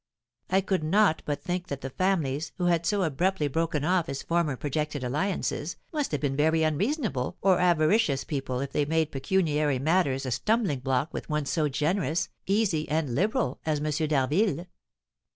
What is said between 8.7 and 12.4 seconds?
they made pecuniary matters a stumbling block with one so generous,